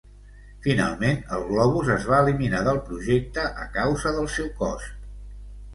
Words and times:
Finalment, 0.67 1.19
el 1.37 1.45
globus 1.51 1.91
es 1.97 2.07
va 2.13 2.23
eliminar 2.25 2.65
del 2.69 2.81
projecte 2.89 3.45
a 3.67 3.69
causa 3.79 4.17
del 4.19 4.33
seu 4.39 4.53
cost. 4.65 4.99